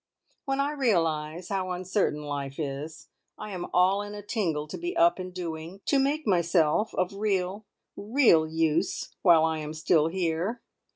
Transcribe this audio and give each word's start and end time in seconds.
When 0.45 0.59
I 0.59 0.71
realise 0.71 1.49
how 1.49 1.69
uncertain 1.69 2.23
life 2.23 2.57
is, 2.57 3.09
I 3.37 3.51
am 3.51 3.67
all 3.71 4.01
in 4.01 4.15
a 4.15 4.23
tingle 4.23 4.67
to 4.69 4.75
be 4.79 4.97
up 4.97 5.19
and 5.19 5.31
doing, 5.31 5.81
to 5.85 5.99
make 5.99 6.25
myself 6.25 6.91
of 6.95 7.13
real, 7.13 7.67
real 7.95 8.47
use 8.47 9.09
while 9.21 9.45
I 9.45 9.59
am 9.59 9.75
still 9.75 10.07
here. 10.07 10.63